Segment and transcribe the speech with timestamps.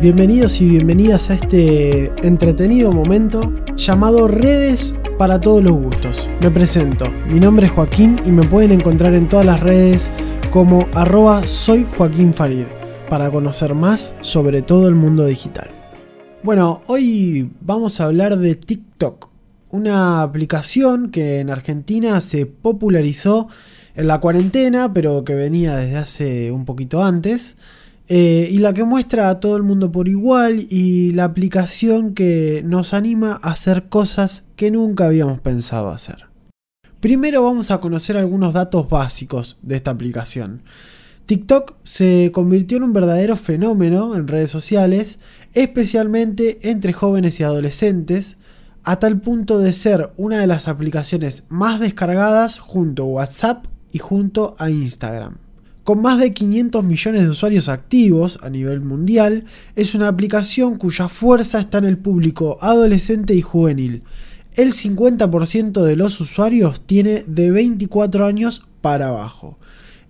[0.00, 6.26] Bienvenidos y bienvenidas a este entretenido momento llamado Redes para todos los gustos.
[6.40, 10.10] Me presento, mi nombre es Joaquín y me pueden encontrar en todas las redes
[10.50, 12.64] como arroba soy Joaquín Farid
[13.10, 15.68] para conocer más sobre todo el mundo digital.
[16.42, 19.28] Bueno, hoy vamos a hablar de TikTok,
[19.68, 23.48] una aplicación que en Argentina se popularizó
[23.94, 27.58] en la cuarentena, pero que venía desde hace un poquito antes.
[28.12, 32.60] Eh, y la que muestra a todo el mundo por igual y la aplicación que
[32.66, 36.24] nos anima a hacer cosas que nunca habíamos pensado hacer.
[36.98, 40.64] Primero vamos a conocer algunos datos básicos de esta aplicación.
[41.26, 45.20] TikTok se convirtió en un verdadero fenómeno en redes sociales,
[45.54, 48.38] especialmente entre jóvenes y adolescentes,
[48.82, 54.00] a tal punto de ser una de las aplicaciones más descargadas junto a WhatsApp y
[54.00, 55.36] junto a Instagram.
[55.90, 61.08] Con más de 500 millones de usuarios activos a nivel mundial, es una aplicación cuya
[61.08, 64.04] fuerza está en el público adolescente y juvenil.
[64.54, 69.58] El 50% de los usuarios tiene de 24 años para abajo.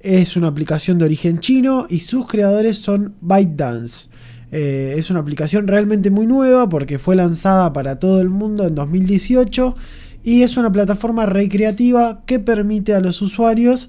[0.01, 4.11] Es una aplicación de origen chino y sus creadores son ByteDance.
[4.53, 8.75] Eh, es una aplicación realmente muy nueva porque fue lanzada para todo el mundo en
[8.75, 9.77] 2018
[10.25, 13.89] y es una plataforma recreativa que permite a los usuarios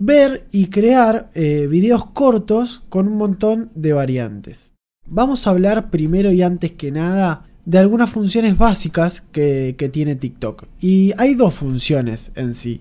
[0.00, 4.72] ver y crear eh, videos cortos con un montón de variantes.
[5.06, 10.16] Vamos a hablar primero y antes que nada de algunas funciones básicas que, que tiene
[10.16, 10.64] TikTok.
[10.80, 12.80] Y hay dos funciones en sí.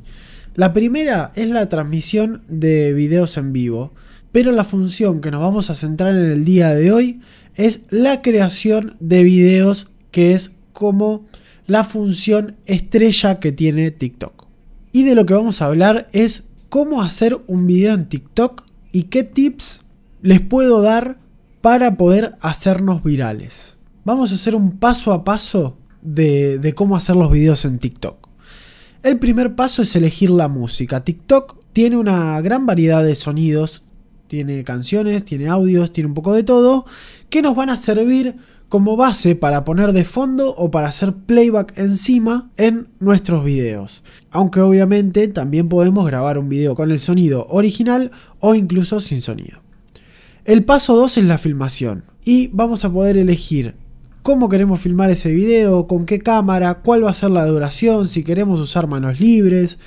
[0.56, 3.92] La primera es la transmisión de videos en vivo,
[4.32, 7.22] pero la función que nos vamos a centrar en el día de hoy
[7.56, 11.26] es la creación de videos, que es como
[11.68, 14.48] la función estrella que tiene TikTok.
[14.92, 19.04] Y de lo que vamos a hablar es cómo hacer un video en TikTok y
[19.04, 19.82] qué tips
[20.22, 21.18] les puedo dar
[21.62, 23.78] para poder hacernos virales.
[24.06, 28.30] Vamos a hacer un paso a paso de, cómo hacer los videos en TikTok.
[29.04, 31.04] El primer paso es elegir la música.
[31.04, 33.86] TikTok tiene una gran variedad de sonidos,
[34.28, 36.86] tiene canciones, tiene audios, tiene un poco de todo,
[37.30, 38.36] que nos van a servir
[38.70, 44.04] como base para poner de fondo o para hacer playback encima en nuestros videos.
[44.30, 49.60] Aunque obviamente también podemos grabar un video con el sonido original o incluso sin sonido.
[50.46, 53.76] El paso 2 es la filmación y vamos a poder elegir
[54.22, 58.24] cómo queremos filmar ese video, con qué cámara, cuál va a ser la duración, si
[58.24, 59.80] queremos usar manos libres,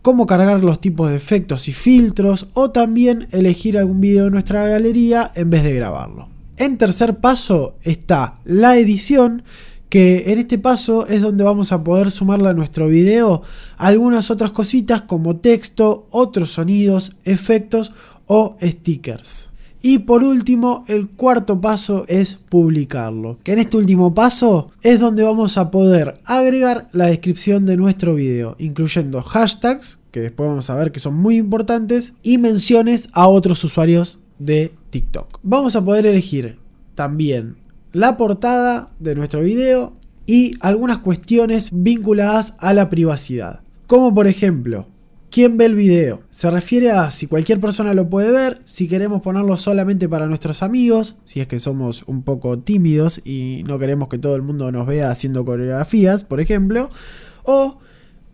[0.00, 4.66] cómo cargar los tipos de efectos y filtros o también elegir algún video de nuestra
[4.66, 6.31] galería en vez de grabarlo.
[6.62, 9.42] En tercer paso está la edición,
[9.88, 13.42] que en este paso es donde vamos a poder sumarle a nuestro video
[13.78, 17.92] algunas otras cositas como texto, otros sonidos, efectos
[18.28, 19.50] o stickers.
[19.82, 23.38] Y por último, el cuarto paso es publicarlo.
[23.42, 28.14] Que en este último paso es donde vamos a poder agregar la descripción de nuestro
[28.14, 33.26] video, incluyendo hashtags, que después vamos a ver que son muy importantes, y menciones a
[33.26, 35.38] otros usuarios de TikTok.
[35.42, 36.58] Vamos a poder elegir
[36.94, 37.56] también
[37.92, 39.94] la portada de nuestro video
[40.26, 43.60] y algunas cuestiones vinculadas a la privacidad.
[43.86, 44.86] Como por ejemplo,
[45.30, 46.22] ¿quién ve el video?
[46.30, 50.62] Se refiere a si cualquier persona lo puede ver, si queremos ponerlo solamente para nuestros
[50.62, 54.72] amigos, si es que somos un poco tímidos y no queremos que todo el mundo
[54.72, 56.90] nos vea haciendo coreografías, por ejemplo,
[57.44, 57.78] o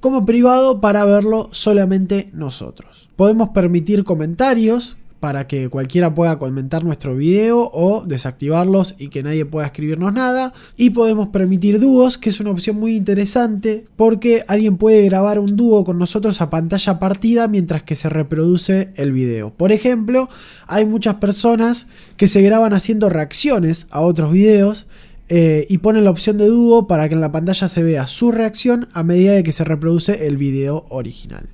[0.00, 3.08] como privado para verlo solamente nosotros.
[3.16, 9.44] Podemos permitir comentarios para que cualquiera pueda comentar nuestro video o desactivarlos y que nadie
[9.44, 10.52] pueda escribirnos nada.
[10.76, 15.56] Y podemos permitir dúos, que es una opción muy interesante porque alguien puede grabar un
[15.56, 19.50] dúo con nosotros a pantalla partida mientras que se reproduce el video.
[19.50, 20.28] Por ejemplo,
[20.66, 24.86] hay muchas personas que se graban haciendo reacciones a otros videos.
[25.30, 28.32] Eh, y ponen la opción de dúo para que en la pantalla se vea su
[28.32, 31.50] reacción a medida de que se reproduce el video original.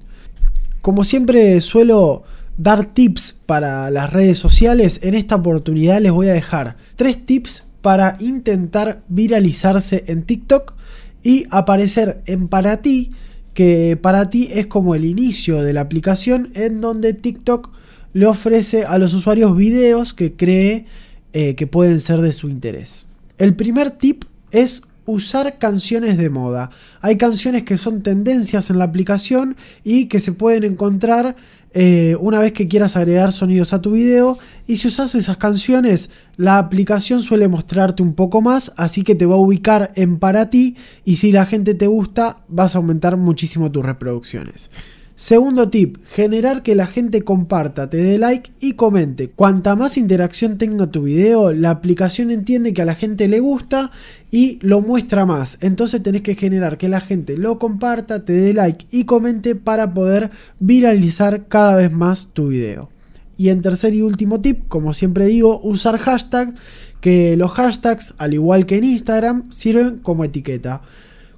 [0.81, 2.23] Como siempre suelo
[2.57, 7.65] dar tips para las redes sociales, en esta oportunidad les voy a dejar tres tips
[7.83, 10.75] para intentar viralizarse en TikTok
[11.23, 13.11] y aparecer en para ti,
[13.55, 17.71] que para ti es como el inicio de la aplicación en donde TikTok
[18.13, 20.87] le ofrece a los usuarios videos que cree
[21.33, 23.07] eh, que pueden ser de su interés.
[23.39, 26.71] El primer tip es usar canciones de moda.
[27.01, 31.37] Hay canciones que son tendencias en la aplicación y que se pueden encontrar
[31.77, 34.39] eh, una vez que quieras agregar sonidos a tu video.
[34.67, 39.27] Y si usas esas canciones, la aplicación suele mostrarte un poco más, así que te
[39.27, 40.77] va a ubicar en para ti.
[41.05, 44.71] Y si la gente te gusta, vas a aumentar muchísimo tus reproducciones.
[45.17, 49.31] Segundo tip, generar que la gente comparta, te dé like y comente.
[49.31, 53.93] Cuanta más interacción tenga tu video, la aplicación entiende que a la gente le gusta
[54.33, 55.59] y lo muestra más.
[55.61, 59.95] Entonces tenés que generar que la gente lo comparta, te dé like y comente para
[59.95, 62.89] poder viralizar cada vez más tu video.
[63.37, 66.55] Y en tercer y último tip, como siempre digo, usar hashtag,
[67.01, 70.83] que los hashtags, al igual que en Instagram, sirven como etiqueta,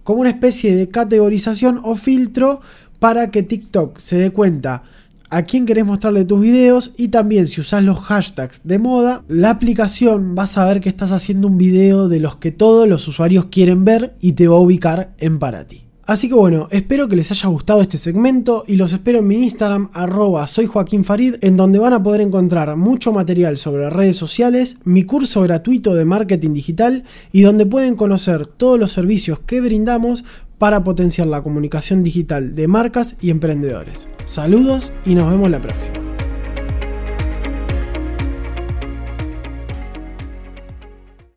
[0.06, 2.60] como una especie de categorización o filtro
[2.98, 4.82] para que TikTok se dé cuenta
[5.28, 9.50] a quién querés mostrarle tus videos y también si usas los hashtags de moda, la
[9.50, 13.46] aplicación va a saber que estás haciendo un video de los que todos los usuarios
[13.46, 15.85] quieren ver y te va a ubicar en para ti.
[16.06, 19.42] Así que bueno, espero que les haya gustado este segmento y los espero en mi
[19.42, 24.16] Instagram arroba soy Joaquín Farid en donde van a poder encontrar mucho material sobre redes
[24.16, 29.60] sociales, mi curso gratuito de marketing digital y donde pueden conocer todos los servicios que
[29.60, 30.24] brindamos
[30.58, 34.08] para potenciar la comunicación digital de marcas y emprendedores.
[34.26, 36.05] Saludos y nos vemos la próxima.